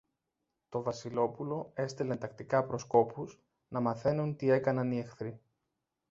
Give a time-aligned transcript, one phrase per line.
[0.69, 5.41] Το Βασιλόπουλο έστελνε τακτικά προσκόπους, να μαθαίνουν τι έκαναν οι εχθροί.